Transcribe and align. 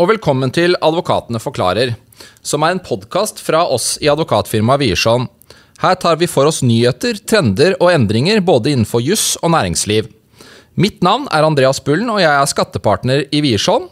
og 0.00 0.08
velkommen 0.08 0.52
til 0.54 0.76
Advokatene 0.80 1.40
forklarer, 1.42 1.94
som 2.44 2.64
er 2.64 2.74
en 2.74 2.82
podkast 2.82 3.42
fra 3.44 3.64
oss 3.68 3.96
i 4.00 4.08
advokatfirmaet 4.12 4.80
Wiersholm. 4.80 5.28
Her 5.82 5.98
tar 6.00 6.18
vi 6.20 6.28
for 6.30 6.48
oss 6.48 6.62
nyheter, 6.64 7.18
trender 7.28 7.76
og 7.78 7.92
endringer 7.92 8.40
både 8.44 8.72
innenfor 8.72 9.02
juss 9.04 9.34
og 9.42 9.52
næringsliv. 9.54 10.08
Mitt 10.80 11.02
navn 11.04 11.26
er 11.34 11.44
Andreas 11.44 11.82
Bullen, 11.84 12.08
og 12.08 12.22
jeg 12.22 12.30
er 12.32 12.48
skattepartner 12.48 13.26
i 13.28 13.42
Wiersholm. 13.44 13.90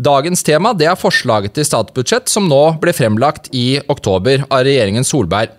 Dagens 0.00 0.44
tema 0.46 0.70
er 0.78 0.94
forslaget 0.96 1.56
til 1.56 1.66
statsbudsjett 1.66 2.30
som 2.30 2.46
nå 2.48 2.60
ble 2.80 2.94
fremlagt 2.94 3.50
i 3.52 3.80
oktober 3.90 4.46
av 4.46 4.62
regjeringen 4.68 5.04
Solberg. 5.04 5.50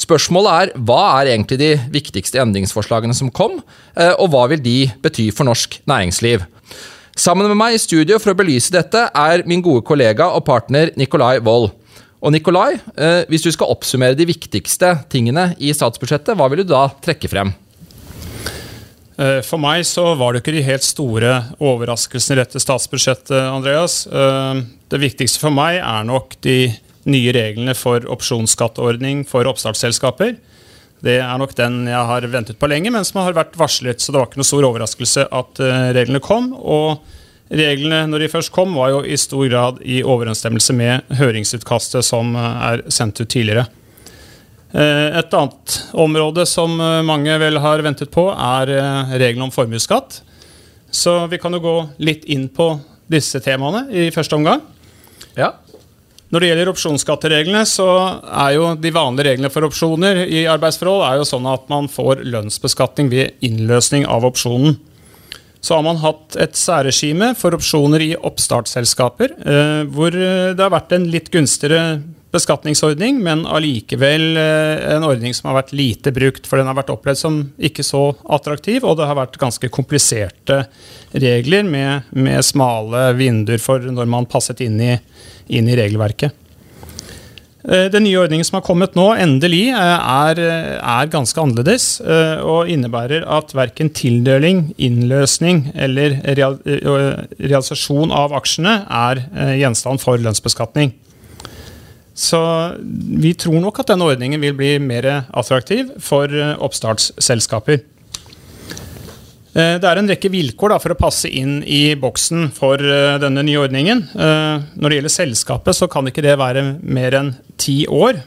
Spørsmålet 0.00 0.54
er 0.54 0.72
hva 0.88 1.02
er 1.20 1.34
egentlig 1.34 1.60
de 1.60 1.70
viktigste 1.92 2.40
endringsforslagene 2.42 3.14
som 3.14 3.30
kom, 3.30 3.60
eh, 3.94 4.14
og 4.16 4.32
hva 4.32 4.48
vil 4.50 4.64
de 4.64 4.78
bety 5.04 5.28
for 5.30 5.46
norsk 5.46 5.82
næringsliv? 5.86 6.48
Sammen 7.14 7.46
med 7.46 7.54
meg 7.54 7.76
i 7.76 7.78
studio 7.78 8.18
for 8.18 8.32
å 8.32 8.38
belyse 8.38 8.72
dette 8.74 9.06
er 9.06 9.44
min 9.46 9.62
gode 9.62 9.84
kollega 9.86 10.32
og 10.34 10.42
partner 10.48 10.90
Nikolai 10.98 11.38
Wold. 11.46 11.70
Og 12.24 12.32
Nikolai, 12.34 12.80
eh, 12.96 13.22
hvis 13.30 13.44
du 13.44 13.52
skal 13.54 13.70
oppsummere 13.70 14.16
de 14.18 14.26
viktigste 14.26 14.90
tingene 15.12 15.52
i 15.62 15.70
statsbudsjettet, 15.70 16.34
hva 16.34 16.48
vil 16.50 16.64
du 16.64 16.72
da 16.72 16.88
trekke 17.04 17.30
frem? 17.30 17.52
Eh, 19.14 19.42
for 19.46 19.62
meg 19.62 19.84
så 19.86 20.16
var 20.18 20.32
det 20.32 20.42
ikke 20.42 20.56
de 20.56 20.64
helt 20.66 20.82
store 20.82 21.36
overraskelsene 21.62 22.34
i 22.34 22.42
dette 22.42 22.58
statsbudsjettet, 22.58 23.36
Andreas. 23.46 24.08
Eh, 24.08 24.64
det 24.90 25.02
viktigste 25.04 25.38
for 25.38 25.54
meg 25.54 25.78
er 25.78 26.08
nok 26.08 26.34
de 26.42 26.74
nye 27.06 27.32
reglene 27.36 27.76
for 27.78 28.00
opsjonsskatteordning 28.10 29.22
for 29.28 29.46
oppstartsselskaper. 29.46 30.34
Det 31.04 31.18
er 31.20 31.36
nok 31.40 31.52
den 31.58 31.82
jeg 31.90 32.08
har 32.08 32.24
ventet 32.32 32.58
på 32.60 32.68
lenge, 32.70 32.92
men 32.92 33.04
som 33.04 33.20
har 33.20 33.36
vært 33.36 33.58
varslet. 33.60 34.00
Så 34.00 34.12
det 34.12 34.20
var 34.20 34.30
ikke 34.30 34.40
noe 34.40 34.48
stor 34.48 34.66
overraskelse 34.70 35.26
at 35.28 35.60
eh, 35.60 35.88
reglene 35.96 36.22
kom. 36.24 36.52
Og 36.56 37.04
reglene 37.52 38.04
når 38.08 38.24
de 38.24 38.30
først 38.32 38.52
kom, 38.54 38.72
var 38.78 38.94
jo 38.94 39.02
i 39.04 39.18
stor 39.20 39.44
grad 39.50 39.82
i 39.84 40.00
overensstemmelse 40.00 40.76
med 40.76 41.16
høringsutkastet 41.18 42.06
som 42.08 42.32
eh, 42.40 42.68
er 42.70 42.84
sendt 42.88 43.20
ut 43.20 43.28
tidligere. 43.28 43.66
Eh, 44.72 45.20
et 45.20 45.36
annet 45.36 45.76
område 46.06 46.46
som 46.48 46.72
mange 47.04 47.36
vel 47.42 47.60
har 47.60 47.84
ventet 47.84 48.12
på, 48.14 48.30
er 48.32 48.72
reglene 49.12 49.50
om 49.50 49.52
formuesskatt. 49.54 50.22
Så 50.94 51.18
vi 51.28 51.42
kan 51.42 51.52
jo 51.52 51.60
gå 51.60 51.76
litt 52.06 52.24
inn 52.32 52.48
på 52.48 52.70
disse 53.12 53.42
temaene 53.44 53.90
i 53.92 54.08
første 54.14 54.38
omgang. 54.38 54.64
Ja. 55.36 55.52
Når 56.32 56.40
det 56.40 56.48
gjelder 56.48 56.70
opsjonsskattereglene, 56.72 57.62
så 57.68 57.86
er 58.24 58.54
jo 58.56 58.70
de 58.80 58.92
vanlige 58.94 59.28
reglene 59.28 59.50
for 59.52 59.66
opsjoner 59.68 60.24
i 60.24 60.46
arbeidsforhold 60.50 61.04
er 61.06 61.20
jo 61.20 61.28
sånn 61.28 61.46
at 61.50 61.68
man 61.70 61.86
får 61.92 62.24
lønnsbeskatning 62.26 63.10
ved 63.12 63.44
innløsning 63.44 64.06
av 64.08 64.26
opsjonen. 64.26 64.78
Så 65.64 65.76
har 65.76 65.84
man 65.86 66.00
hatt 66.02 66.36
et 66.40 66.58
særregime 66.60 67.30
for 67.38 67.56
opsjoner 67.56 68.02
i 68.04 68.10
oppstartsselskaper, 68.16 69.36
eh, 69.44 69.84
hvor 69.88 70.12
det 70.12 70.60
har 70.60 70.74
vært 70.74 70.92
en 70.96 71.06
litt 71.12 71.30
gunstigere 71.32 72.02
beskatningsordning, 72.34 73.20
men 73.24 73.46
allikevel 73.46 74.38
eh, 74.40 74.84
en 74.96 75.06
ordning 75.06 75.34
som 75.36 75.50
har 75.50 75.60
vært 75.62 75.74
lite 75.76 76.12
brukt, 76.14 76.48
for 76.50 76.60
den 76.60 76.70
har 76.70 76.76
vært 76.78 76.92
opplevd 76.94 77.20
som 77.20 77.40
ikke 77.56 77.86
så 77.86 78.10
attraktiv, 78.36 78.84
og 78.84 78.98
det 78.98 79.08
har 79.10 79.18
vært 79.18 79.38
ganske 79.40 79.70
kompliserte 79.72 80.64
regler 81.14 81.64
med, 81.66 82.10
med 82.10 82.44
smale 82.44 83.12
vinduer 83.18 83.62
for 83.62 83.82
når 83.84 84.10
man 84.10 84.28
passet 84.30 84.62
inn 84.64 84.80
i 84.82 84.96
inn 85.46 85.68
i 85.68 85.76
regelverket. 85.76 86.32
Eh, 87.64 87.86
den 87.92 88.04
nye 88.04 88.18
ordningen 88.20 88.44
som 88.44 88.58
har 88.58 88.66
kommet 88.66 88.96
nå, 88.96 89.06
endelig, 89.16 89.68
eh, 89.72 90.08
er, 90.28 90.40
er, 90.78 91.12
ganske 91.12 91.40
annerledes. 91.40 91.86
Og 92.44 92.68
innebærer 92.72 93.24
at 93.24 93.54
verken 93.56 93.92
tildeling, 93.94 94.66
innløsning 94.76 95.70
eller 95.74 96.18
realisasjon 96.24 98.12
av 98.12 98.36
aksjene 98.36 98.82
er 98.84 99.24
gjenstand 99.60 100.02
for 100.04 100.20
lønnsbeskatning. 100.20 100.92
Så 102.14 102.38
vi 102.78 103.32
tror 103.34 103.58
nok 103.62 103.80
at 103.82 103.90
denne 103.90 104.06
ordningen 104.06 104.42
vil 104.42 104.54
bli 104.54 104.76
mer 104.78 105.08
attraktiv 105.34 105.90
for 106.02 106.30
oppstartsselskaper. 106.62 107.80
Eh, 109.54 109.76
det 109.78 109.86
er 109.86 109.98
en 109.98 110.10
rekke 110.10 110.30
vilkår 110.30 110.74
da, 110.74 110.78
for 110.82 110.94
å 110.94 110.98
passe 110.98 111.30
inn 111.30 111.60
i 111.62 111.94
boksen 111.98 112.48
for 112.54 112.78
uh, 112.78 113.16
denne 113.22 113.42
nye 113.46 113.60
ordningen. 113.62 114.06
Når 114.14 114.86
det 114.86 115.00
gjelder 115.00 115.14
selskapet, 115.14 115.78
så 115.78 115.90
kan 115.90 116.06
ikke 116.10 116.24
det 116.26 116.38
være 116.40 116.64
mer 116.82 117.18
enn 117.18 117.34
ti 117.60 117.82
år. 117.90 118.22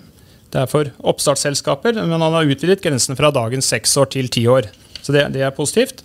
Det 0.52 0.62
er 0.64 0.70
for 0.72 0.92
oppstartsselskaper, 1.12 1.97
men 2.00 2.16
man 2.16 2.36
har 2.36 2.47
utvidet 2.47 2.84
grensen 2.84 3.20
fra 3.20 3.31
dagens 3.36 3.68
seks 3.68 3.96
år 4.00 4.12
til 4.16 4.31
ti 4.31 4.46
år. 4.47 4.70
Så 5.02 5.16
det, 5.16 5.28
det, 5.36 5.44
er 5.44 5.56
positivt. 5.56 6.03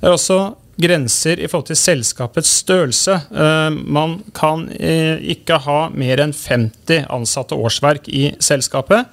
Det 0.00 0.08
er 0.08 0.16
også 0.16 0.38
grenser 0.82 1.40
i 1.40 1.48
forhold 1.50 1.70
til 1.70 1.78
selskapets 1.78 2.52
størrelse. 2.62 3.16
Uh, 3.30 3.70
man 3.70 4.18
kan 4.36 4.66
ikke 4.70 5.60
ha 5.66 5.80
mer 5.92 6.22
enn 6.24 6.34
50 6.36 7.06
ansatte 7.12 7.58
årsverk 7.58 8.08
i 8.08 8.30
selskapet. 8.42 9.10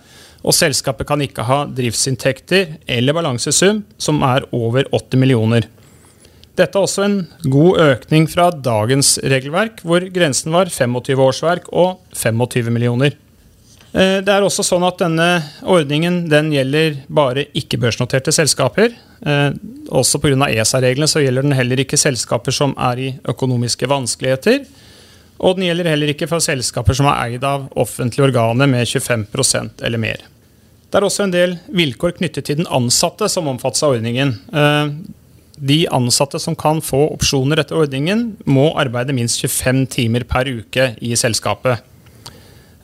Og 0.48 0.56
selskapet 0.56 1.08
kan 1.10 1.22
ikke 1.24 1.44
ha 1.48 1.64
driftsinntekter 1.68 2.78
eller 2.88 3.16
balansesum 3.18 3.82
som 4.00 4.22
er 4.24 4.46
over 4.56 4.88
80 4.94 5.20
millioner. 5.20 5.68
Dette 6.58 6.74
er 6.74 6.88
også 6.88 7.04
en 7.06 7.18
god 7.54 7.82
økning 7.84 8.26
fra 8.32 8.48
dagens 8.50 9.18
regelverk, 9.22 9.84
hvor 9.86 10.02
grensen 10.14 10.56
var 10.56 10.72
25 10.74 11.22
årsverk 11.22 11.68
og 11.70 12.00
25 12.18 12.72
millioner. 12.74 13.14
Eh, 13.94 14.20
det 14.26 14.34
er 14.34 14.44
også 14.44 14.66
sånn 14.66 14.86
at 14.88 15.00
Denne 15.00 15.28
ordningen 15.64 16.26
den 16.32 16.52
gjelder 16.54 17.02
bare 17.08 17.48
ikke-børsnoterte 17.58 18.34
selskaper. 18.36 18.96
Eh, 19.22 19.52
også 19.88 20.20
Pga. 20.22 20.50
ESA-reglene 20.52 21.08
så 21.08 21.24
gjelder 21.24 21.48
den 21.48 21.58
heller 21.58 21.84
ikke 21.84 22.00
selskaper 22.00 22.56
som 22.56 22.76
er 22.78 23.00
i 23.00 23.10
økonomiske 23.28 23.88
vanskeligheter. 23.90 24.66
Og 25.38 25.58
den 25.58 25.68
gjelder 25.68 25.92
heller 25.92 26.12
ikke 26.12 26.28
for 26.30 26.44
selskaper 26.44 26.98
som 26.98 27.10
er 27.12 27.20
eid 27.28 27.46
av 27.46 27.68
offentlige 27.78 28.26
organer 28.32 28.70
med 28.70 28.88
25% 28.90 29.86
eller 29.86 30.02
mer. 30.02 30.26
Det 30.88 31.00
er 31.00 31.06
også 31.06 31.28
en 31.28 31.36
del 31.36 31.58
vilkår 31.76 32.16
knyttet 32.18 32.48
til 32.48 32.62
den 32.62 32.70
ansatte 32.74 33.28
som 33.30 33.50
omfattes 33.52 33.84
av 33.84 33.98
ordningen. 33.98 34.34
Eh, 34.52 34.92
de 35.58 35.80
ansatte 35.94 36.40
som 36.40 36.56
kan 36.56 36.80
få 36.86 37.08
opsjoner 37.16 37.62
etter 37.62 37.80
ordningen, 37.80 38.36
må 38.46 38.70
arbeide 38.78 39.16
minst 39.16 39.42
25 39.42 39.88
timer 39.90 40.26
per 40.30 40.50
uke 40.50 40.92
i 41.02 41.16
selskapet. 41.18 41.82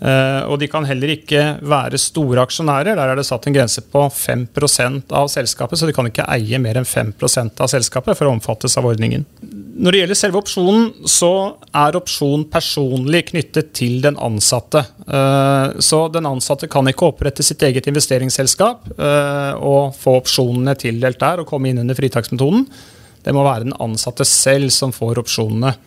Uh, 0.03 0.43
og 0.51 0.57
de 0.59 0.67
kan 0.67 0.83
heller 0.83 1.13
ikke 1.13 1.41
være 1.63 1.99
store 2.01 2.41
aksjonærer. 2.43 2.97
Der 2.97 3.11
er 3.11 3.19
det 3.19 3.23
satt 3.27 3.45
en 3.47 3.55
grense 3.55 3.83
på 3.87 4.01
5% 4.11 5.13
av 5.15 5.29
selskapet, 5.31 5.79
så 5.79 5.87
de 5.87 5.95
kan 5.95 6.09
ikke 6.09 6.25
eie 6.33 6.59
mer 6.59 6.79
enn 6.79 6.87
5% 6.87 7.61
av 7.63 7.71
selskapet 7.71 8.19
for 8.19 8.27
å 8.27 8.33
omfattes 8.35 8.75
av 8.79 8.89
ordningen. 8.89 9.23
Når 9.43 9.95
det 9.95 10.01
gjelder 10.01 10.19
selve 10.19 10.41
opsjonen, 10.41 10.89
så 11.09 11.31
er 11.85 11.99
opsjon 11.99 12.43
personlig 12.51 13.23
knyttet 13.31 13.71
til 13.77 14.01
den 14.03 14.19
ansatte. 14.19 14.83
Uh, 15.07 15.79
så 15.79 16.05
den 16.11 16.27
ansatte 16.27 16.67
kan 16.71 16.89
ikke 16.91 17.13
opprette 17.13 17.45
sitt 17.45 17.63
eget 17.63 17.87
investeringsselskap 17.91 18.91
uh, 18.97 19.53
og 19.61 19.95
få 19.99 20.17
opsjonene 20.19 20.75
tildelt 20.79 21.21
der 21.23 21.43
og 21.43 21.49
komme 21.49 21.71
inn 21.71 21.81
under 21.85 21.97
fritaksmetoden. 21.97 22.67
Det 23.23 23.31
må 23.31 23.45
være 23.47 23.69
den 23.69 23.79
ansatte 23.79 24.27
selv 24.27 24.73
som 24.75 24.91
får 24.91 25.23
opsjonene. 25.23 25.77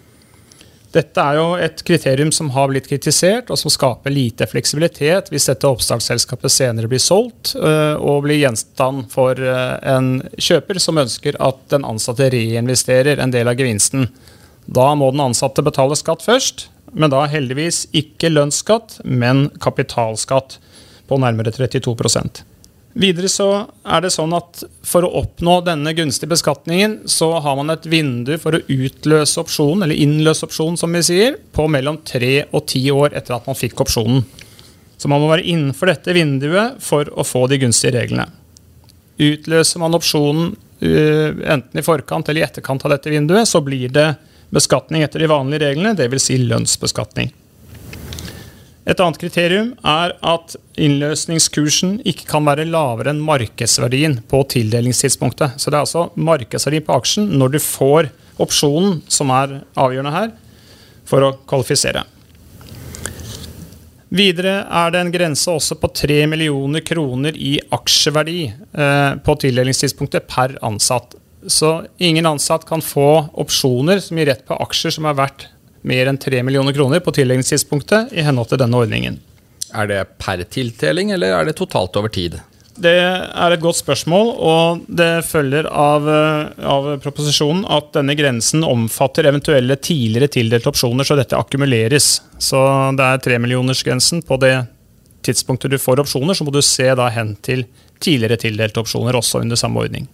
Dette 0.96 1.20
er 1.20 1.36
jo 1.36 1.48
et 1.60 1.82
kriterium 1.84 2.30
som 2.32 2.48
har 2.54 2.70
blitt 2.70 2.86
kritisert, 2.88 3.50
og 3.52 3.58
som 3.60 3.72
skaper 3.72 4.14
lite 4.14 4.46
fleksibilitet 4.48 5.28
hvis 5.32 5.48
dette 5.50 5.68
oppstartsselskapet 5.68 6.52
senere 6.52 6.88
blir 6.88 7.02
solgt 7.02 7.52
øh, 7.58 8.00
og 8.00 8.24
blir 8.24 8.40
gjenstand 8.40 9.04
for 9.12 9.36
øh, 9.36 9.74
en 9.92 10.22
kjøper 10.40 10.80
som 10.80 11.02
ønsker 11.02 11.36
at 11.42 11.60
den 11.74 11.84
ansatte 11.84 12.30
reinvesterer 12.32 13.20
en 13.20 13.34
del 13.34 13.50
av 13.50 13.60
gevinsten. 13.60 14.08
Da 14.66 14.88
må 14.96 15.10
den 15.12 15.26
ansatte 15.26 15.64
betale 15.66 15.98
skatt 16.00 16.24
først, 16.24 16.70
men 16.96 17.12
da 17.12 17.26
heldigvis 17.28 17.84
ikke 17.96 18.32
lønnsskatt, 18.32 19.02
men 19.04 19.50
kapitalskatt 19.60 20.56
på 21.10 21.20
nærmere 21.20 21.52
32 21.52 21.92
Videre 22.96 23.28
så 23.28 23.48
er 23.84 24.04
det 24.06 24.12
sånn 24.14 24.32
at 24.36 24.62
For 24.86 25.04
å 25.04 25.10
oppnå 25.20 25.58
denne 25.66 25.92
gunstige 25.96 26.32
beskatningen, 26.32 27.02
så 27.10 27.34
har 27.44 27.58
man 27.58 27.74
et 27.74 27.84
vindu 27.92 28.36
for 28.40 28.56
å 28.56 28.62
utløse 28.72 29.42
opsjonen, 29.42 29.84
eller 29.84 30.00
innløse 30.00 30.46
opsjonen, 30.48 30.78
som 30.80 30.96
vi 30.96 31.02
sier, 31.04 31.36
på 31.52 31.66
mellom 31.68 32.00
tre 32.08 32.46
og 32.56 32.64
ti 32.72 32.86
år 32.92 33.12
etter 33.18 33.36
at 33.36 33.48
man 33.48 33.58
fikk 33.58 33.84
opsjonen. 33.84 34.24
Så 34.96 35.10
man 35.12 35.20
må 35.20 35.28
være 35.28 35.44
innenfor 35.44 35.92
dette 35.92 36.14
vinduet 36.16 36.80
for 36.80 37.10
å 37.12 37.26
få 37.26 37.44
de 37.52 37.60
gunstige 37.60 37.98
reglene. 37.98 38.30
Utløser 39.20 39.82
man 39.82 39.96
opsjonen 39.96 40.54
uh, 40.56 41.30
enten 41.52 41.80
i 41.80 41.84
forkant 41.84 42.30
eller 42.30 42.40
i 42.40 42.46
etterkant 42.48 42.84
av 42.88 42.96
dette 42.96 43.12
vinduet, 43.12 43.48
så 43.48 43.60
blir 43.64 43.92
det 43.92 44.14
beskatning 44.56 45.04
etter 45.04 45.20
de 45.20 45.28
vanlige 45.28 45.68
reglene, 45.68 45.92
dvs. 45.98 46.30
Si 46.30 46.40
lønnsbeskatning. 46.40 47.28
Et 48.86 49.00
annet 49.02 49.18
kriterium 49.18 49.72
er 49.82 50.12
at 50.22 50.54
innløsningskursen 50.78 51.96
ikke 52.06 52.28
kan 52.30 52.46
være 52.46 52.68
lavere 52.70 53.10
enn 53.10 53.22
markedsverdien 53.26 54.20
på 54.30 54.44
tildelingstidspunktet. 54.52 55.58
Så 55.58 55.72
det 55.72 55.80
er 55.80 55.82
altså 55.82 56.04
markedsverdien 56.14 56.86
på 56.86 56.94
aksjen 56.94 57.32
når 57.34 57.56
du 57.56 57.58
får 57.62 58.12
opsjonen 58.42 59.00
som 59.10 59.32
er 59.34 59.62
avgjørende 59.74 60.14
her, 60.14 60.30
for 61.06 61.26
å 61.26 61.32
kvalifisere. 61.50 62.04
Videre 64.16 64.60
er 64.70 64.94
det 64.94 65.02
en 65.02 65.10
grense 65.10 65.50
også 65.50 65.80
på 65.82 65.90
3 66.04 66.20
millioner 66.30 66.84
kroner 66.86 67.34
i 67.34 67.56
aksjeverdi 67.74 68.40
eh, 68.46 69.12
på 69.18 69.36
tildelingstidspunktet 69.42 70.28
per 70.30 70.54
ansatt. 70.66 71.18
Så 71.50 71.72
ingen 71.98 72.26
ansatt 72.26 72.68
kan 72.68 72.82
få 72.82 73.26
opsjoner 73.34 73.98
som 74.02 74.18
gir 74.18 74.30
rett 74.30 74.46
på 74.46 74.58
aksjer 74.62 74.94
som 74.94 75.10
er 75.10 75.18
verdt 75.18 75.48
mer 75.86 76.10
enn 76.10 76.18
3 76.20 76.42
millioner 76.46 76.74
kroner 76.76 77.02
på 77.04 77.14
tildelingstidspunktet 77.14 78.12
i 78.16 78.26
henhold 78.26 78.50
til 78.50 78.60
denne 78.62 78.82
ordningen. 78.82 79.20
Er 79.74 79.88
det 79.90 80.02
per 80.22 80.42
tildeling, 80.50 81.12
eller 81.14 81.34
er 81.36 81.48
det 81.48 81.56
totalt 81.58 81.96
over 81.98 82.12
tid? 82.12 82.38
Det 82.76 82.92
er 82.92 83.54
et 83.54 83.62
godt 83.62 83.78
spørsmål, 83.78 84.30
og 84.36 84.82
det 84.98 85.24
følger 85.24 85.68
av, 85.72 86.04
av, 86.60 86.88
proposisjonen 87.00 87.64
at 87.72 87.88
denne 87.96 88.16
grensen 88.18 88.66
omfatter 88.68 89.30
eventuelle 89.30 89.78
tidligere 89.80 90.28
tildelte 90.34 90.68
opsjoner, 90.74 91.08
så 91.08 91.16
dette 91.16 91.38
akkumuleres. 91.38 92.10
Så 92.36 92.60
det 92.98 93.06
er 93.06 93.22
tremillionersgrensen 93.24 94.20
på 94.28 94.36
det 94.44 94.54
tidspunktet 95.24 95.72
du 95.72 95.80
får 95.80 96.04
opsjoner, 96.04 96.36
så 96.36 96.44
må 96.44 96.52
du 96.52 96.60
se 96.64 96.90
da 96.98 97.08
hen 97.14 97.32
til 97.40 97.64
tidligere 98.02 98.36
tildelte 98.44 98.84
opsjoner 98.84 99.16
også 99.16 99.40
under 99.40 99.56
samme 99.58 99.80
ordning. 99.86 100.04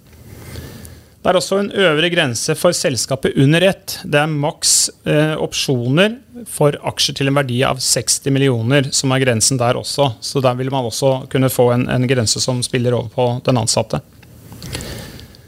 Det 1.23 1.31
er 1.31 1.39
også 1.39 1.61
en 1.61 1.69
øvre 1.79 2.09
grense 2.11 2.55
for 2.59 2.75
selskapet 2.75 3.37
under 3.39 3.63
ett. 3.63 4.01
Det 4.03 4.19
er 4.19 4.31
maks 4.31 4.73
eh, 5.07 5.37
opsjoner 5.39 6.17
for 6.51 6.75
aksjer 6.91 7.21
til 7.21 7.31
en 7.31 7.39
verdi 7.39 7.61
av 7.63 7.79
60 7.79 8.35
millioner, 8.35 8.89
som 8.91 9.15
er 9.15 9.23
grensen 9.23 9.61
der 9.61 9.79
også. 9.79 10.09
Så 10.19 10.43
der 10.43 10.59
vil 10.59 10.73
man 10.75 10.89
også 10.91 11.29
kunne 11.31 11.53
få 11.53 11.69
en, 11.77 11.87
en 11.87 12.09
grense 12.11 12.43
som 12.43 12.59
spiller 12.67 12.99
over 12.99 13.15
på 13.15 13.29
den 13.47 13.63
ansatte. 13.63 14.03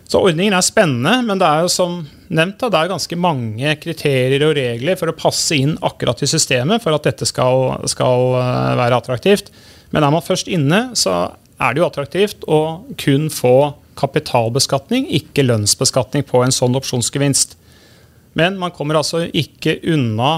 Så 0.06 0.22
ordningen 0.22 0.54
er 0.54 0.62
spennende, 0.62 1.16
men 1.26 1.42
det 1.42 1.50
er 1.50 1.66
jo 1.66 1.74
som 1.74 2.04
nevnt 2.30 2.60
da, 2.62 2.70
det 2.70 2.78
er 2.84 2.94
ganske 2.94 3.18
mange 3.18 3.76
kriterier 3.82 4.46
og 4.46 4.54
regler 4.54 4.98
for 5.00 5.10
å 5.10 5.18
passe 5.18 5.58
inn 5.58 5.74
akkurat 5.82 6.22
i 6.22 6.30
systemet 6.30 6.86
for 6.86 6.94
at 6.94 7.10
dette 7.10 7.26
skal, 7.26 7.80
skal 7.90 8.28
eh, 8.38 8.74
være 8.78 9.02
attraktivt. 9.02 9.50
Men 9.90 10.06
er 10.06 10.14
man 10.14 10.22
først 10.22 10.46
inne, 10.46 10.92
så 10.94 11.34
er 11.58 11.74
det 11.74 11.82
jo 11.82 11.90
attraktivt 11.90 12.46
å 12.46 12.84
kun 12.94 13.26
få 13.34 13.56
kapitalbeskatning, 13.98 15.06
ikke 15.20 15.44
lønnsbeskatning 15.46 16.24
på 16.28 16.42
en 16.44 16.54
sånn 16.54 16.76
opsjonsgevinst. 16.78 17.56
Men 18.38 18.58
man 18.58 18.74
kommer 18.74 18.98
altså 18.98 19.24
ikke 19.30 19.76
unna 19.94 20.36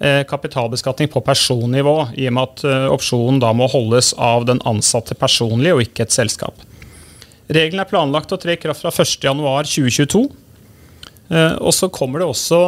eh, 0.00 0.22
kapitalbeskatning 0.28 1.10
på 1.12 1.22
personnivå, 1.26 1.96
i 2.14 2.28
og 2.30 2.36
med 2.36 2.44
at 2.44 2.64
eh, 2.68 2.88
opsjonen 2.94 3.40
da 3.42 3.52
må 3.56 3.68
holdes 3.70 4.12
av 4.14 4.46
den 4.48 4.62
ansatte 4.68 5.18
personlig, 5.18 5.74
og 5.74 5.84
ikke 5.86 6.06
et 6.06 6.14
selskap. 6.14 6.66
Reglene 7.48 7.86
er 7.86 7.90
planlagt 7.90 8.34
å 8.34 8.38
tre 8.40 8.54
i 8.54 8.60
kraft 8.60 8.84
fra 8.84 8.92
1.1.2022. 8.92 10.26
Eh, 11.28 11.54
og 11.58 11.74
så 11.74 11.90
kommer 11.92 12.22
det 12.22 12.30
også 12.30 12.60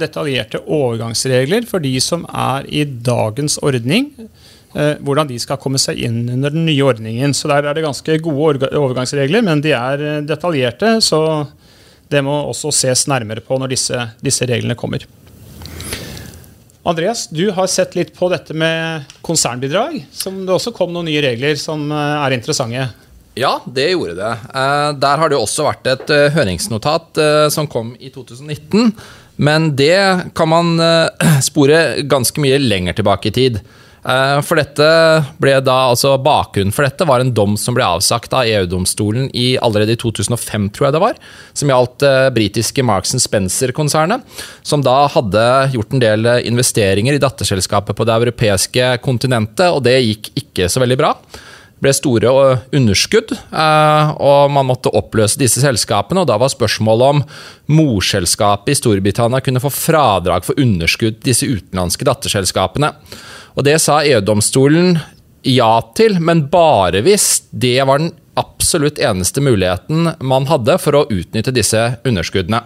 detaljerte 0.00 0.64
overgangsregler 0.64 1.68
for 1.68 1.84
de 1.84 1.98
som 2.02 2.24
er 2.32 2.66
i 2.72 2.86
dagens 2.86 3.60
ordning 3.62 4.14
hvordan 4.78 5.28
de 5.28 5.38
skal 5.42 5.58
komme 5.60 5.78
seg 5.82 5.98
inn 6.06 6.20
under 6.30 6.52
den 6.54 6.66
nye 6.68 6.84
ordningen. 6.86 7.34
Så 7.34 7.48
Der 7.50 7.66
er 7.66 7.74
det 7.74 7.82
ganske 7.82 8.18
gode 8.22 8.68
overgangsregler, 8.70 9.42
men 9.42 9.62
de 9.64 9.72
er 9.74 10.04
eh, 10.04 10.20
detaljerte. 10.26 10.98
Så 11.02 11.20
det 12.08 12.22
må 12.24 12.36
også 12.48 12.72
ses 12.72 13.06
nærmere 13.10 13.42
på 13.44 13.58
når 13.58 13.74
disse, 13.74 14.04
disse 14.22 14.46
reglene 14.48 14.78
kommer. 14.78 15.04
Andreas, 16.88 17.26
du 17.28 17.50
har 17.52 17.66
sett 17.68 17.98
litt 17.98 18.14
på 18.16 18.30
dette 18.32 18.54
med 18.56 19.10
konsernbidrag. 19.20 20.06
som 20.12 20.46
Det 20.46 20.54
også 20.54 20.72
kom 20.72 20.94
noen 20.94 21.10
nye 21.10 21.24
regler 21.26 21.58
som 21.60 21.90
eh, 21.90 22.16
er 22.22 22.38
interessante. 22.38 22.88
Ja, 23.38 23.58
det 23.66 23.92
gjorde 23.92 24.16
det. 24.18 24.30
Der 24.98 25.20
har 25.20 25.30
det 25.30 25.36
også 25.38 25.68
vært 25.68 25.86
et 25.86 26.08
høringsnotat 26.34 27.20
som 27.54 27.68
kom 27.70 27.92
i 28.02 28.08
2019. 28.10 28.88
Men 29.38 29.68
det 29.78 30.32
kan 30.34 30.50
man 30.50 30.72
spore 31.46 32.02
ganske 32.02 32.42
mye 32.42 32.58
lenger 32.58 32.98
tilbake 32.98 33.30
i 33.30 33.36
tid. 33.36 33.60
Eh, 34.08 34.38
for 34.46 34.56
dette 34.56 34.84
ble 35.42 35.58
da, 35.60 35.76
altså 35.90 36.14
Bakgrunnen 36.22 36.72
for 36.72 36.86
dette 36.86 37.04
var 37.08 37.20
en 37.20 37.32
dom 37.36 37.58
som 37.60 37.76
ble 37.76 37.84
avsagt 37.84 38.32
av 38.32 38.48
EU-domstolen 38.48 39.28
i, 39.36 39.58
allerede 39.60 39.92
i 39.92 40.00
2005, 40.00 40.70
tror 40.72 40.88
jeg 40.88 40.96
det 40.96 41.02
var. 41.02 41.18
Som 41.52 41.72
gjaldt 41.72 42.06
uh, 42.06 42.28
britiske 42.32 42.84
Marks 42.86 43.12
Spencer-konsernet. 43.26 44.24
Som 44.64 44.84
da 44.86 45.02
hadde 45.12 45.44
gjort 45.74 45.92
en 45.92 46.02
del 46.02 46.24
eh, 46.24 46.40
investeringer 46.48 47.18
i 47.18 47.22
datterselskapet 47.22 47.98
på 47.98 48.08
det 48.08 48.16
europeiske 48.16 48.94
kontinentet, 49.04 49.68
og 49.68 49.84
det 49.84 49.98
gikk 50.00 50.32
ikke 50.40 50.72
så 50.72 50.80
veldig 50.80 51.00
bra. 51.00 51.12
Det 51.78 51.84
ble 51.84 51.92
store 51.94 52.30
underskudd, 52.74 53.30
og 53.54 54.50
man 54.50 54.66
måtte 54.66 54.90
oppløse 54.98 55.38
disse 55.38 55.62
selskapene. 55.62 56.24
og 56.24 56.26
Da 56.26 56.34
var 56.42 56.50
spørsmålet 56.50 57.12
om 57.14 57.20
morselskapet 57.70 58.72
i 58.72 58.78
Storbritannia 58.80 59.38
kunne 59.46 59.62
få 59.62 59.70
fradrag 59.70 60.42
for 60.48 60.58
underskudd 60.58 61.20
disse 61.22 61.46
utenlandske 61.46 62.08
datterselskapene. 62.08 62.90
Og 63.58 63.66
det 63.66 63.80
sa 63.82 64.00
EU-domstolen 64.06 65.00
ja 65.48 65.72
til, 65.98 66.18
men 66.22 66.46
bare 66.50 67.02
hvis 67.02 67.48
det 67.50 67.80
var 67.88 68.02
den 68.02 68.12
absolutt 68.38 69.00
eneste 69.02 69.42
muligheten 69.42 70.12
man 70.22 70.46
hadde 70.46 70.76
for 70.78 70.94
å 70.94 71.06
utnytte 71.10 71.54
disse 71.54 71.80
underskuddene. 72.06 72.62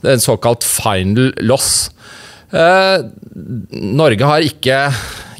Det 0.00 0.10
er 0.10 0.18
en 0.18 0.22
såkalt 0.22 0.64
final 0.64 1.32
loss. 1.44 1.88
Eh, 2.52 3.04
Norge 3.70 4.26
har 4.26 4.44
ikke 4.44 4.78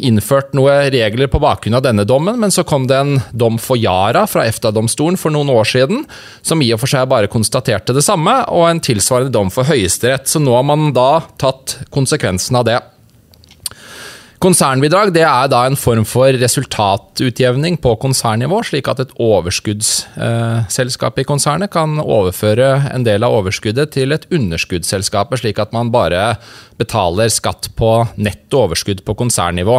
innført 0.00 0.54
noen 0.56 0.86
regler 0.94 1.28
på 1.28 1.40
bakgrunn 1.42 1.76
av 1.76 1.84
denne 1.84 2.06
dommen, 2.08 2.38
men 2.40 2.52
så 2.54 2.64
kom 2.64 2.86
det 2.88 2.96
en 2.96 3.18
dom 3.36 3.58
for 3.60 3.76
Yara 3.80 4.22
fra 4.30 4.46
EFTA-domstolen 4.48 5.18
for 5.20 5.34
noen 5.34 5.50
år 5.52 5.68
siden, 5.68 6.06
som 6.40 6.62
i 6.64 6.70
og 6.72 6.80
for 6.80 6.92
seg 6.92 7.10
bare 7.10 7.28
konstaterte 7.32 7.96
det 7.96 8.04
samme, 8.06 8.38
og 8.48 8.68
en 8.68 8.80
tilsvarende 8.84 9.34
dom 9.34 9.52
for 9.52 9.68
Høyesterett. 9.68 10.30
Så 10.30 10.40
nå 10.40 10.54
har 10.56 10.64
man 10.70 10.94
da 10.96 11.10
tatt 11.40 11.80
konsekvensen 11.92 12.60
av 12.62 12.68
det. 12.68 12.78
Konsernbidrag 14.40 15.10
det 15.12 15.20
er 15.28 15.50
da 15.52 15.66
en 15.68 15.74
form 15.76 16.06
for 16.08 16.32
resultatutjevning 16.40 17.74
på 17.84 17.90
konsernnivå, 18.00 18.62
slik 18.64 18.86
at 18.88 19.02
et 19.04 19.10
overskuddsselskap 19.20 21.20
i 21.20 21.26
konsernet 21.28 21.68
kan 21.74 22.00
overføre 22.00 22.70
en 22.88 23.04
del 23.04 23.26
av 23.26 23.36
overskuddet 23.36 23.92
til 23.98 24.16
et 24.16 24.24
underskuddsselskap, 24.32 25.36
slik 25.36 25.60
at 25.60 25.76
man 25.76 25.92
bare 25.92 26.38
betaler 26.80 27.28
skatt 27.28 27.68
på 27.76 27.90
netto 28.16 28.64
overskudd 28.64 29.04
på 29.04 29.18
konsernnivå. 29.20 29.76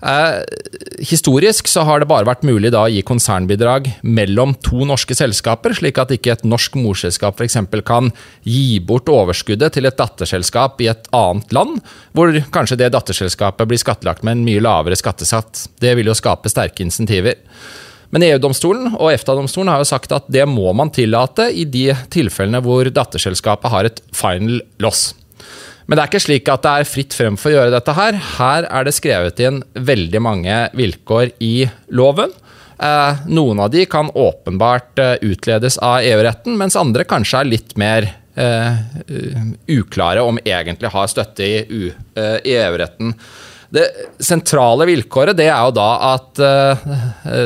Eh, 0.00 0.40
historisk 0.98 1.68
så 1.68 1.84
har 1.84 2.00
det 2.00 2.08
bare 2.08 2.24
vært 2.28 2.46
mulig 2.48 2.70
da 2.72 2.86
å 2.86 2.92
gi 2.92 3.02
konsernbidrag 3.04 3.90
mellom 4.00 4.54
to 4.64 4.86
norske 4.88 5.16
selskaper, 5.16 5.74
slik 5.76 6.00
at 6.00 6.14
ikke 6.14 6.32
et 6.32 6.46
norsk 6.48 6.78
morselskap 6.80 7.36
f.eks. 7.36 7.58
kan 7.84 8.08
gi 8.46 8.80
bort 8.80 9.10
overskuddet 9.12 9.76
til 9.76 9.88
et 9.90 9.98
datterselskap 10.00 10.80
i 10.80 10.88
et 10.92 11.10
annet 11.16 11.52
land, 11.52 11.82
hvor 12.16 12.32
kanskje 12.54 12.80
det 12.80 12.94
datterselskapet 12.96 13.68
blir 13.68 13.80
skattlagt 13.80 14.24
med 14.24 14.38
en 14.38 14.48
mye 14.48 14.64
lavere 14.64 14.96
skattesats. 14.96 15.68
Det 15.80 15.92
vil 15.98 16.08
jo 16.08 16.16
skape 16.16 16.52
sterke 16.52 16.84
insentiver. 16.86 17.36
Men 18.10 18.24
EU-domstolen 18.26 18.96
og 18.96 19.12
EFTA-domstolen 19.12 19.70
har 19.70 19.84
jo 19.84 19.90
sagt 19.92 20.10
at 20.16 20.26
det 20.32 20.42
må 20.50 20.72
man 20.74 20.90
tillate 20.90 21.50
i 21.54 21.68
de 21.68 21.92
tilfellene 22.10 22.58
hvor 22.64 22.88
datterselskapet 22.90 23.70
har 23.70 23.86
et 23.86 24.00
final 24.16 24.58
loss. 24.82 25.12
Men 25.90 25.98
det 25.98 26.04
er 26.04 26.10
ikke 26.12 26.22
slik 26.22 26.48
at 26.52 26.62
det 26.62 26.70
er 26.70 26.86
fritt 26.86 27.14
frem 27.18 27.34
for 27.34 27.50
å 27.50 27.56
gjøre 27.56 27.74
dette 27.74 27.92
her. 27.96 28.14
Her 28.36 28.66
er 28.70 28.84
det 28.86 28.94
skrevet 28.94 29.40
inn 29.42 29.56
veldig 29.74 30.20
mange 30.22 30.58
vilkår 30.78 31.32
i 31.42 31.66
loven. 31.98 32.30
Eh, 32.78 33.24
noen 33.26 33.58
av 33.58 33.72
de 33.74 33.82
kan 33.90 34.06
åpenbart 34.14 35.02
eh, 35.02 35.16
utledes 35.26 35.80
av 35.82 36.06
EU-retten, 36.06 36.54
mens 36.60 36.78
andre 36.78 37.02
kanskje 37.10 37.42
er 37.42 37.50
litt 37.50 37.74
mer 37.74 38.06
eh, 38.38 38.78
uklare 39.66 40.22
om 40.22 40.38
egentlig 40.44 40.94
har 40.94 41.10
støtte 41.10 41.42
i 41.42 41.90
EU-retten. 42.14 43.16
Det 43.70 43.86
sentrale 44.18 44.86
vilkåret 44.88 45.36
det 45.38 45.46
er 45.46 45.60
jo 45.62 45.74
da 45.76 45.90
at 46.16 46.40
uh, 46.42 46.88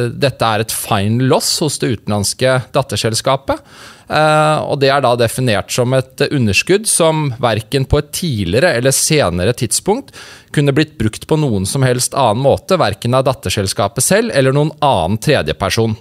dette 0.09 0.49
er 0.49 0.65
et 0.65 0.73
fine 0.73 1.27
loss 1.29 1.59
hos 1.61 1.77
det 1.83 1.91
utenlandske 1.99 2.55
datterselskapet. 2.73 3.61
Uh, 4.09 4.65
og 4.65 4.81
Det 4.81 4.89
er 4.93 5.05
da 5.05 5.13
definert 5.21 5.73
som 5.73 5.93
et 5.97 6.25
underskudd 6.31 6.89
som 6.89 7.29
verken 7.41 7.85
på 7.89 8.01
et 8.01 8.11
tidligere 8.17 8.73
eller 8.79 8.97
senere 8.97 9.53
tidspunkt 9.57 10.17
kunne 10.57 10.73
blitt 10.77 10.97
brukt 11.01 11.29
på 11.29 11.39
noen 11.41 11.69
som 11.69 11.85
helst 11.85 12.17
annen 12.17 12.41
måte, 12.45 12.81
verken 12.81 13.17
av 13.17 13.29
datterselskapet 13.29 14.05
selv 14.05 14.33
eller 14.33 14.57
noen 14.57 14.73
annen 14.81 15.21
tredjeperson. 15.21 15.97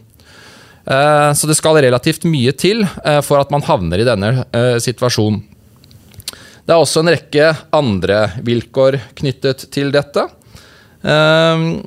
Uh, 0.88 1.32
så 1.36 1.51
det 1.51 1.60
skal 1.60 1.84
relativt 1.84 2.24
mye 2.27 2.56
til 2.56 2.88
for 3.27 3.44
at 3.44 3.51
man 3.51 3.63
havner 3.68 4.00
i 4.00 4.08
denne 4.08 4.38
situasjonen. 4.84 5.50
Det 6.63 6.72
er 6.72 6.79
også 6.79 7.03
en 7.03 7.12
rekke 7.12 7.50
andre 7.75 8.22
vilkår 8.46 9.00
knyttet 9.20 9.67
til 9.74 9.91
dette. 9.91 10.29
Ehm, 11.03 11.82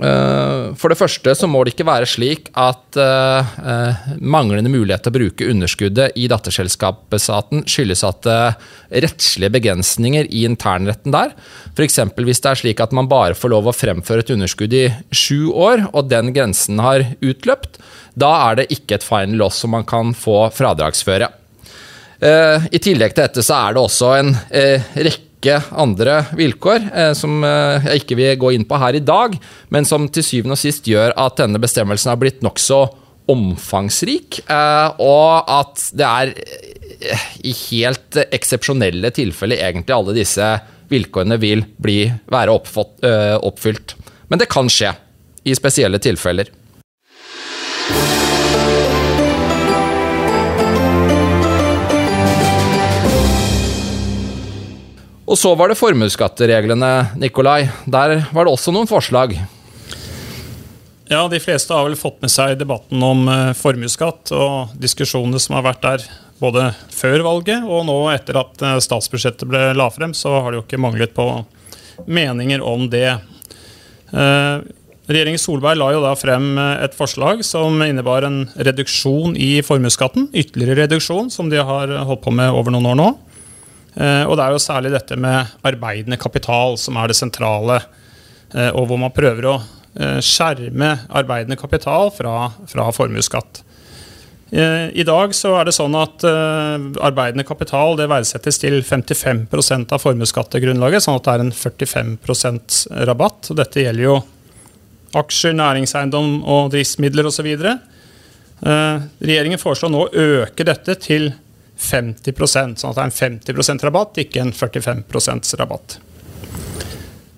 eh, 0.00 0.72
for 0.80 0.88
det 0.88 0.96
første 0.96 1.34
så 1.36 1.48
må 1.50 1.60
det 1.60 1.74
ikke 1.74 1.84
være 1.84 2.08
slik 2.08 2.46
at 2.56 2.96
eh, 2.96 3.50
eh, 3.60 4.06
manglende 4.24 4.72
mulighet 4.72 5.04
til 5.04 5.12
å 5.12 5.16
bruke 5.18 5.48
underskuddet 5.52 6.16
i 6.16 6.24
datterselskapsstaten 6.32 7.66
skyldes 7.68 8.04
at 8.08 8.30
rettslige 9.04 9.52
begrensninger 9.58 10.30
i 10.32 10.46
internretten 10.48 11.12
der. 11.12 11.36
F.eks. 11.76 12.00
hvis 12.16 12.40
det 12.40 12.52
er 12.54 12.62
slik 12.62 12.80
at 12.80 12.96
man 12.96 13.10
bare 13.12 13.36
får 13.36 13.52
lov 13.52 13.68
å 13.68 13.76
fremføre 13.76 14.24
et 14.24 14.32
underskudd 14.32 14.72
i 14.72 14.86
sju 15.12 15.52
år, 15.52 15.90
og 15.92 16.08
den 16.08 16.32
grensen 16.32 16.80
har 16.80 17.04
utløpt, 17.20 17.76
da 18.16 18.32
er 18.48 18.62
det 18.62 18.70
ikke 18.72 18.96
et 18.96 19.06
final 19.06 19.44
loss 19.44 19.60
som 19.60 19.76
man 19.76 19.84
kan 19.88 20.16
få 20.16 20.46
fradragsføre. 20.56 21.28
Eh, 22.22 22.66
I 22.70 22.78
tillegg 22.82 23.16
til 23.16 23.24
dette 23.24 23.42
så 23.42 23.58
er 23.58 23.74
det 23.74 23.82
også 23.82 24.12
en 24.14 24.32
eh, 24.54 24.84
rekke 25.08 25.56
andre 25.82 26.20
vilkår 26.38 26.84
eh, 26.86 27.12
som 27.18 27.42
jeg 27.42 28.04
ikke 28.04 28.18
vil 28.18 28.36
gå 28.38 28.52
inn 28.54 28.66
på 28.68 28.78
her 28.78 28.94
i 28.94 29.02
dag, 29.02 29.34
men 29.74 29.88
som 29.88 30.06
til 30.06 30.26
syvende 30.26 30.54
og 30.54 30.62
sist 30.62 30.86
gjør 30.86 31.16
at 31.18 31.40
denne 31.42 31.58
bestemmelsen 31.62 32.12
har 32.12 32.20
blitt 32.22 32.44
nokså 32.46 32.84
omfangsrik, 33.32 34.40
og 34.50 35.50
at 35.54 35.82
det 35.94 36.06
er 36.06 36.32
i 37.46 37.52
helt 37.54 38.18
eksepsjonelle 38.24 39.12
tilfeller 39.14 39.62
egentlig 39.62 39.94
alle 39.94 40.16
disse 40.16 40.48
vilkårene 40.90 41.38
vil 41.40 41.62
bli, 41.78 42.00
være 42.34 42.56
oppfått, 42.58 42.98
oppfylt. 43.46 43.94
Men 44.26 44.42
det 44.42 44.50
kan 44.50 44.66
skje 44.66 44.90
i 45.46 45.54
spesielle 45.54 46.02
tilfeller. 46.02 46.50
Og 55.22 55.38
så 55.38 55.52
var 55.54 55.70
det 55.70 55.78
formuesskattereglene, 55.78 56.92
Nikolai. 57.20 57.68
Der 57.86 58.24
var 58.34 58.46
det 58.46 58.52
også 58.52 58.74
noen 58.74 58.90
forslag. 58.90 59.36
Ja, 61.12 61.26
de 61.28 61.38
fleste 61.42 61.76
har 61.76 61.86
vel 61.86 61.98
fått 61.98 62.22
med 62.24 62.32
seg 62.32 62.56
debatten 62.58 63.02
om 63.04 63.26
uh, 63.28 63.52
formuesskatt 63.54 64.32
og 64.34 64.72
diskusjonene 64.80 65.38
som 65.42 65.58
har 65.58 65.66
vært 65.66 65.82
der 65.84 66.04
både 66.40 66.70
før 66.90 67.22
valget 67.26 67.66
og 67.68 67.84
nå 67.86 67.96
etter 68.10 68.38
at 68.40 68.64
uh, 68.64 68.78
statsbudsjettet 68.82 69.46
ble 69.46 69.60
la 69.78 69.90
frem, 69.92 70.14
så 70.16 70.40
har 70.40 70.50
det 70.50 70.58
jo 70.58 70.64
ikke 70.64 70.80
manglet 70.82 71.14
på 71.14 71.26
meninger 72.08 72.64
om 72.64 72.88
det. 72.90 73.18
Uh, 74.10 74.64
regjeringen 75.06 75.42
Solberg 75.42 75.78
la 75.78 75.90
jo 75.92 76.00
da 76.02 76.16
frem 76.18 76.56
et 76.58 76.96
forslag 76.96 77.44
som 77.46 77.76
innebar 77.84 78.26
en 78.26 78.46
reduksjon 78.56 79.36
i 79.36 79.60
formuesskatten. 79.66 80.32
Ytterligere 80.32 80.86
reduksjon, 80.86 81.30
som 81.30 81.52
de 81.52 81.60
har 81.62 81.92
holdt 82.08 82.24
på 82.24 82.34
med 82.34 82.50
over 82.56 82.74
noen 82.74 82.90
år 82.94 82.98
nå. 82.98 83.12
Eh, 83.94 84.24
og 84.24 84.38
det 84.38 84.44
er 84.44 84.54
jo 84.54 84.62
særlig 84.62 84.92
dette 84.94 85.18
med 85.20 85.52
arbeidende 85.68 86.16
kapital 86.20 86.78
som 86.80 86.96
er 86.96 87.12
det 87.12 87.18
sentrale, 87.18 87.82
eh, 88.54 88.70
og 88.70 88.88
hvor 88.88 89.00
man 89.00 89.12
prøver 89.12 89.48
å 89.50 89.58
eh, 89.58 90.18
skjerme 90.24 90.94
arbeidende 91.12 91.58
kapital 91.60 92.12
fra, 92.14 92.48
fra 92.68 92.88
formuesskatt. 92.94 93.66
I 94.52 95.00
dag 95.08 95.30
så 95.32 95.54
er 95.56 95.64
det 95.64 95.72
sånn 95.72 95.94
at 95.96 96.26
arbeidende 97.00 97.46
kapital 97.48 97.94
det 97.96 98.04
verdsettes 98.12 98.58
til 98.60 98.74
55% 98.84 99.94
av 99.96 100.02
formuesskattegrunnlaget, 100.02 101.06
sånn 101.06 101.16
at 101.16 101.24
det 101.24 101.32
er 101.32 101.44
en 101.46 101.52
45 101.56 102.10
rabatt. 103.08 103.48
og 103.48 103.56
Dette 103.56 103.80
gjelder 103.80 104.04
jo 104.04 104.18
aksjer, 105.16 105.56
næringseiendom 105.56 106.42
og 106.44 106.68
driftsmidler 106.74 107.30
osv. 107.30 107.48
Regjeringen 108.60 109.62
foreslår 109.62 109.94
nå 109.94 110.04
å 110.04 110.26
øke 110.44 110.68
dette 110.68 111.00
til 111.00 111.30
50% 111.82 112.80
sånn 112.80 112.92
at 112.92 112.98
det 112.98 113.02
er 113.02 113.10
en 113.10 113.18
50% 113.18 113.86
rabatt, 113.88 114.22
ikke 114.22 114.42
en 114.44 114.54
45% 114.54 115.54
rabatt. 115.60 115.98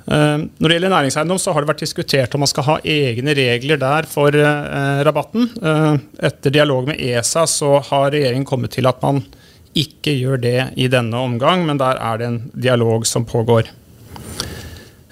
Eh, 0.04 0.36
når 0.60 0.68
det 0.68 0.76
gjelder 0.76 0.92
næringseiendom, 0.92 1.40
så 1.40 1.54
har 1.54 1.64
det 1.64 1.70
vært 1.72 1.84
diskutert 1.86 2.34
om 2.36 2.42
man 2.44 2.50
skal 2.50 2.66
ha 2.66 2.76
egne 2.84 3.34
regler 3.36 3.80
der 3.80 4.08
for 4.08 4.36
eh, 4.36 5.00
rabatten. 5.06 5.48
Eh, 5.56 5.94
etter 6.28 6.52
dialog 6.52 6.90
med 6.90 7.00
ESA 7.00 7.46
så 7.48 7.78
har 7.88 8.12
regjeringen 8.12 8.48
kommet 8.48 8.74
til 8.76 8.88
at 8.90 9.00
man 9.04 9.22
ikke 9.74 10.12
gjør 10.14 10.42
det 10.42 10.58
i 10.78 10.90
denne 10.92 11.18
omgang, 11.18 11.64
men 11.66 11.80
der 11.80 11.98
er 11.98 12.20
det 12.20 12.28
en 12.28 12.42
dialog 12.52 13.08
som 13.08 13.24
pågår. 13.26 13.72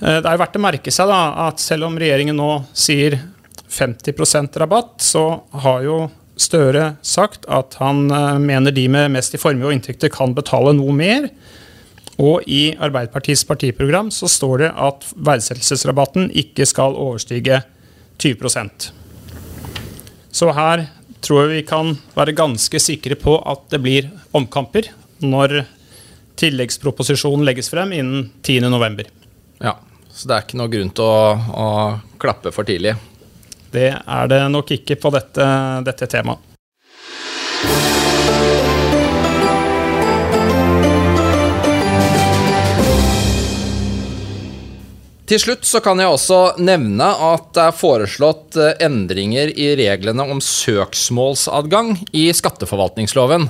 Det 0.03 0.27
er 0.27 0.39
verdt 0.39 0.59
å 0.59 0.63
merke 0.63 0.91
seg 0.95 1.11
da, 1.11 1.49
at 1.49 1.63
selv 1.63 1.87
om 1.87 1.97
regjeringen 1.99 2.35
nå 2.39 2.51
sier 2.75 3.17
50% 3.71 4.59
rabatt, 4.63 4.97
så 5.03 5.25
har 5.65 5.83
jo 5.87 5.99
Støre 6.43 6.87
sagt 7.07 7.47
at 7.51 7.77
han 7.81 8.09
eh, 8.11 8.39
mener 8.43 8.75
de 8.75 8.89
med 8.91 9.13
mest 9.15 9.37
i 9.37 9.41
formue 9.41 9.69
og 9.69 9.77
inntekter 9.77 10.11
kan 10.13 10.35
betale 10.37 10.75
noe 10.77 10.95
mer. 10.97 11.29
Og 12.23 12.45
i 12.51 12.75
Arbeiderpartiets 12.77 13.45
partiprogram 13.49 14.11
så 14.13 14.29
står 14.31 14.65
det 14.65 14.73
at 14.77 15.07
verdsettelsesrabatten 15.17 16.31
ikke 16.43 16.67
skal 16.69 16.99
overstige 16.99 17.63
20% 18.21 18.91
Så 20.31 20.51
her 20.55 20.85
tror 21.25 21.43
jeg 21.43 21.53
vi 21.53 21.63
kan 21.67 21.95
være 22.15 22.37
ganske 22.37 22.81
sikre 22.83 23.17
på 23.19 23.39
at 23.49 23.65
det 23.73 23.81
blir 23.83 24.11
omkamper 24.37 24.91
når 25.23 25.63
tilleggsproposisjonen 26.41 27.47
legges 27.47 27.71
frem 27.71 27.93
innen 27.95 28.31
10.11. 28.43 29.07
Ja, 29.63 29.77
så 30.11 30.29
det 30.29 30.37
er 30.37 30.47
ikke 30.47 30.61
noe 30.61 30.73
grunn 30.73 30.93
til 30.97 31.07
å, 31.07 31.35
å 31.39 31.67
klappe 32.23 32.53
for 32.55 32.67
tidlig. 32.69 32.97
Det 33.73 33.91
er 33.93 34.33
det 34.33 34.41
nok 34.53 34.75
ikke 34.77 34.99
på 35.01 35.13
dette, 35.15 35.51
dette 35.87 36.09
temaet. 36.13 36.49
Til 45.33 45.41
slutt 45.41 45.63
så 45.65 45.81
kan 45.81 45.97
jeg 45.97 46.13
også 46.13 46.39
nevne 46.61 47.07
at 47.25 47.47
det 47.57 47.63
er 47.65 47.77
foreslått 47.79 48.59
eh, 48.61 48.75
endringer 48.85 49.49
i 49.57 49.71
reglene 49.79 50.27
om 50.29 50.43
søksmålsadgang 50.45 51.95
i 52.13 52.27
skatteforvaltningsloven. 52.37 53.47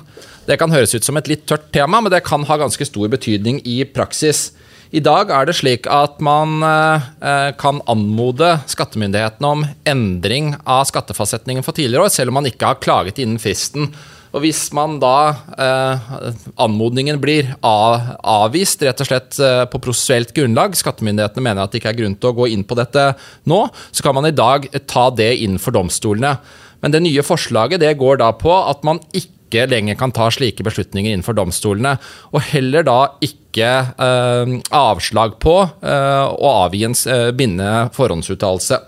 Det 0.46 0.60
kan 0.60 0.70
høres 0.70 0.94
ut 0.94 1.02
som 1.02 1.18
et 1.18 1.30
litt 1.32 1.42
tørt 1.50 1.72
tema, 1.74 1.98
men 1.98 2.12
det 2.14 2.22
kan 2.28 2.46
ha 2.46 2.58
ganske 2.60 2.86
stor 2.86 3.10
betydning 3.10 3.58
i 3.66 3.80
praksis. 3.88 4.52
I 4.92 5.00
dag 5.00 5.30
er 5.32 5.46
det 5.48 5.54
slik 5.56 5.86
at 5.88 6.18
man 6.20 6.60
eh, 6.60 7.52
kan 7.56 7.78
anmode 7.88 8.50
skattemyndighetene 8.68 9.52
om 9.54 9.62
endring 9.88 10.50
av 10.68 10.84
skattefastsetningen 10.90 11.64
for 11.64 11.72
tidligere 11.72 12.10
år, 12.10 12.12
selv 12.12 12.28
om 12.28 12.42
man 12.42 12.48
ikke 12.50 12.74
har 12.74 12.82
klaget 12.82 13.22
innen 13.22 13.40
fristen. 13.40 13.88
Og 14.32 14.44
Hvis 14.44 14.66
man 14.76 14.98
da 15.00 15.32
eh, 15.56 16.12
anmodningen 16.60 17.16
blir 17.24 17.54
avvist 17.64 18.84
rett 18.84 19.00
og 19.00 19.08
slett 19.08 19.40
eh, 19.40 19.64
på 19.72 19.80
prosessuelt 19.80 20.36
grunnlag, 20.36 20.76
skattemyndighetene 20.76 21.48
mener 21.48 21.64
at 21.64 21.72
det 21.72 21.80
ikke 21.80 21.94
er 21.94 22.00
grunn 22.02 22.20
til 22.20 22.32
å 22.32 22.36
gå 22.42 22.52
inn 22.52 22.68
på 22.68 22.76
dette 22.76 23.14
nå, 23.48 23.64
så 23.92 24.04
kan 24.04 24.16
man 24.20 24.28
i 24.28 24.36
dag 24.36 24.68
ta 24.84 25.08
det 25.08 25.34
inn 25.40 25.56
for 25.56 25.72
domstolene. 25.72 26.36
Men 26.84 26.92
det 26.92 27.00
nye 27.04 27.24
forslaget 27.24 27.80
det 27.80 27.96
går 27.96 28.20
da 28.20 28.32
på 28.36 28.52
at 28.60 28.84
man 28.84 29.00
ikke 29.16 29.40
ikke 29.52 29.68
lenger 29.68 29.98
kan 30.00 30.14
ta 30.14 30.30
slike 30.32 30.64
beslutninger 30.64 31.12
innenfor 31.12 31.36
domstolene. 31.36 31.98
Og 32.32 32.40
heller 32.52 32.86
da 32.88 32.98
ikke 33.24 33.68
eh, 33.92 34.54
avslag 34.72 35.36
på 35.42 35.58
eh, 35.60 36.24
å 36.32 36.54
avgi 36.64 36.86
en 36.88 36.96
eh, 36.96 37.28
bindende 37.36 37.92
forhåndsuttalelse. 37.96 38.80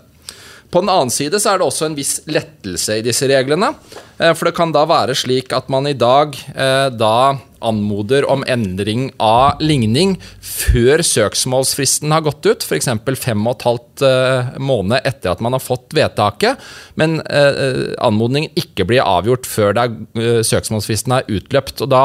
På 0.75 0.81
den 0.81 0.89
annen 0.91 1.13
side 1.13 1.39
så 1.39 1.53
er 1.53 1.61
det 1.61 1.67
også 1.69 1.85
en 1.87 1.95
viss 1.95 2.17
lettelse 2.27 2.97
i 2.99 3.03
disse 3.05 3.29
reglene. 3.31 3.69
Eh, 4.17 4.33
for 4.35 4.49
det 4.49 4.55
kan 4.57 4.73
da 4.75 4.81
være 4.89 5.15
slik 5.15 5.53
at 5.55 5.69
man 5.71 5.87
i 5.87 5.95
dag 5.95 6.35
eh, 6.51 6.89
da 6.91 7.37
anmoder 7.65 8.27
om 8.29 8.43
endring 8.49 9.07
av 9.21 9.61
ligning 9.63 10.17
før 10.43 10.99
søksmålsfristen 11.05 12.11
har 12.11 12.25
gått 12.25 12.45
ut, 12.45 12.65
f.eks. 12.65 12.91
fem 13.21 13.47
og 13.47 13.55
et 13.55 13.65
halvt 13.69 13.94
eh, 14.03 14.55
måned 14.59 15.05
etter 15.07 15.31
at 15.31 15.41
man 15.43 15.55
har 15.55 15.63
fått 15.63 15.93
vedtaket, 15.95 16.61
men 16.99 17.19
eh, 17.25 17.95
anmodningen 18.03 18.55
ikke 18.59 18.87
blir 18.89 19.05
avgjort 19.05 19.47
før 19.47 19.77
er, 19.81 19.93
eh, 20.19 20.39
søksmålsfristen 20.45 21.15
er 21.15 21.29
utløpt. 21.31 21.83
og 21.85 21.91
Da 21.93 22.03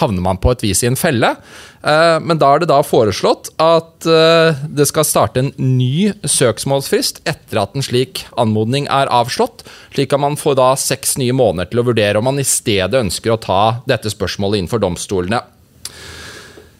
havner 0.00 0.24
man 0.24 0.40
på 0.40 0.54
et 0.54 0.64
vis 0.64 0.84
i 0.84 0.90
en 0.90 0.98
felle. 0.98 1.36
Men 1.78 2.40
da 2.40 2.48
er 2.50 2.58
det 2.58 2.66
da 2.72 2.80
foreslått 2.82 3.52
at 3.62 4.02
det 4.02 4.86
skal 4.90 5.06
starte 5.06 5.44
en 5.44 5.52
ny 5.62 6.10
søksmålsfrist 6.26 7.20
etter 7.22 7.60
at 7.62 7.76
en 7.78 7.86
slik 7.86 8.24
anmodning 8.34 8.88
er 8.90 9.06
avslått, 9.14 9.62
slik 9.94 10.12
at 10.12 10.20
man 10.20 10.34
får 10.36 10.58
da 10.58 10.72
seks 10.74 11.14
nye 11.22 11.36
måneder 11.38 11.70
til 11.70 11.84
å 11.84 11.86
vurdere 11.86 12.18
om 12.18 12.26
man 12.26 12.42
i 12.42 12.46
stedet 12.46 12.98
ønsker 12.98 13.36
å 13.36 13.38
ta 13.38 13.62
dette 13.86 14.10
spørsmålet 14.10 14.58
innenfor 14.58 14.82
domstolene. 14.82 15.44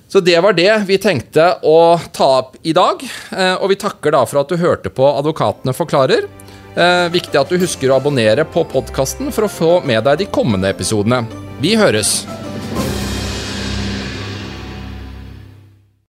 Så 0.08 0.20
det 0.24 0.40
var 0.40 0.56
det 0.56 0.72
vi 0.88 0.96
tenkte 0.98 1.50
å 1.68 2.00
ta 2.16 2.28
opp 2.38 2.56
i 2.62 2.72
dag. 2.72 3.04
Eh, 3.36 3.54
og 3.60 3.68
vi 3.68 3.76
takker 3.80 4.16
da 4.16 4.24
for 4.24 4.40
at 4.40 4.48
du 4.48 4.56
hørte 4.56 4.92
på 4.92 5.04
Advokatene 5.12 5.76
forklarer. 5.76 6.24
Eh, 6.78 7.06
viktig 7.12 7.36
at 7.36 7.52
du 7.52 7.60
husker 7.60 7.92
å 7.92 8.00
abonnere 8.00 8.48
på 8.48 8.64
podkasten 8.72 9.32
for 9.34 9.44
å 9.44 9.52
få 9.52 9.72
med 9.84 10.06
deg 10.08 10.24
de 10.24 10.32
kommende 10.32 10.72
episodene. 10.72 11.26
Vi 11.60 11.76
høres! 11.76 12.22